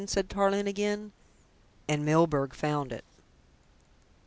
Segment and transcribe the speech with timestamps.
[0.07, 1.11] said Tarling again.
[1.87, 3.05] "And Milburgh found it!"